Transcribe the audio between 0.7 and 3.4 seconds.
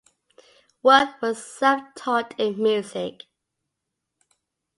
Work was self-taught in music.